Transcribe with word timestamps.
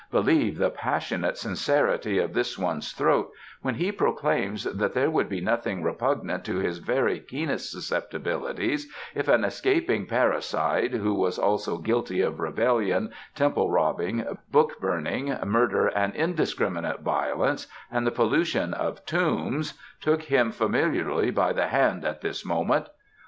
Believe 0.09 0.57
the 0.57 0.71
passionate 0.71 1.37
sincerity 1.37 2.17
of 2.17 2.33
this 2.33 2.57
one's 2.57 2.91
throat 2.91 3.29
when 3.61 3.75
he 3.75 3.91
proclaims 3.91 4.63
that 4.63 4.95
there 4.95 5.11
would 5.11 5.29
be 5.29 5.41
nothing 5.41 5.83
repugnant 5.83 6.43
to 6.45 6.55
his 6.57 6.79
very 6.79 7.19
keenest 7.19 7.71
susceptibilities 7.71 8.91
if 9.13 9.27
an 9.27 9.43
escaping 9.45 10.07
parricide, 10.07 10.93
who 10.95 11.13
was 11.13 11.37
also 11.37 11.77
guilty 11.77 12.19
of 12.19 12.39
rebellion, 12.39 13.11
temple 13.35 13.69
robbing, 13.69 14.25
book 14.51 14.79
burning, 14.79 15.37
murder 15.45 15.85
and 15.85 16.15
indiscriminate 16.15 17.01
violence, 17.01 17.67
and 17.91 18.07
the 18.07 18.11
pollution 18.11 18.73
of 18.73 19.05
tombs, 19.05 19.75
took 20.01 20.23
him 20.23 20.49
familiarly 20.51 21.29
by 21.29 21.53
the 21.53 21.67
hand 21.67 22.03
at 22.03 22.21
this 22.21 22.43
moment. 22.43 22.87